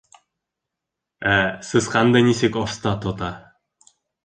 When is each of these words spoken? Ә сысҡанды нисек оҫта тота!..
Ә 1.33 1.35
сысҡанды 1.67 2.25
нисек 2.31 2.59
оҫта 2.65 2.97
тота!.. 3.07 3.33